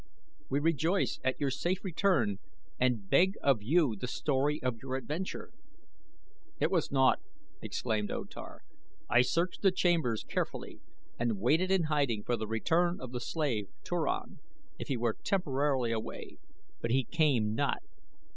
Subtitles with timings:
[0.49, 2.39] "We rejoice at your safe return
[2.79, 5.51] and beg of you the story of your adventure."
[6.59, 7.19] "It was naught,"
[7.61, 8.63] exclaimed O Tar.
[9.11, 10.79] "I searched the chambers carefully
[11.19, 14.39] and waited in hiding for the return of the slave, Turan,
[14.79, 16.39] if he were temporarily away;
[16.81, 17.83] but he came not.